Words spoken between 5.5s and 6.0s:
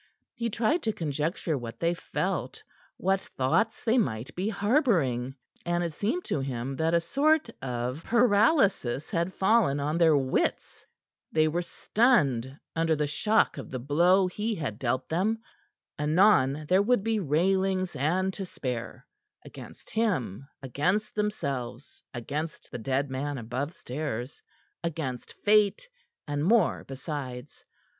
And it